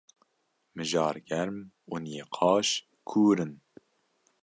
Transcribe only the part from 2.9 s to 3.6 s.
kûr in.